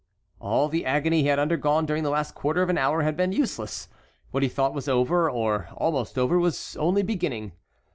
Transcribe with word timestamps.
All 0.39 0.67
the 0.67 0.83
agony 0.83 1.21
he 1.21 1.27
had 1.27 1.37
undergone 1.37 1.85
during 1.85 2.01
the 2.01 2.09
last 2.09 2.33
quarter 2.33 2.63
of 2.63 2.69
an 2.69 2.77
hour 2.79 3.03
had 3.03 3.15
been 3.15 3.31
useless. 3.31 3.87
What 4.31 4.41
he 4.41 4.49
thought 4.49 4.73
was 4.73 4.87
over 4.89 5.29
or 5.29 5.69
almost 5.75 6.17
over 6.17 6.39
was 6.39 6.75
only 6.79 7.03
beginning. 7.03 7.51